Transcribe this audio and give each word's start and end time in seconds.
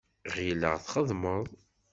Ɣileɣ 0.35 0.75
txeddmeḍ. 0.83 1.45